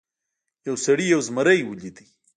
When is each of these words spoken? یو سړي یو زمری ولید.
یو 0.67 0.75
سړي 0.85 1.05
یو 1.13 1.19
زمری 1.27 1.61
ولید. 1.65 1.97